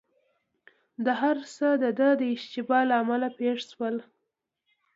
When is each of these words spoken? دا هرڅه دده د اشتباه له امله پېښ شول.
دا 1.03 1.13
هرڅه 1.23 1.67
دده 1.83 2.09
د 2.19 2.21
اشتباه 2.35 2.83
له 2.89 2.95
امله 3.01 3.29
پېښ 3.39 3.57
شول. 3.71 3.95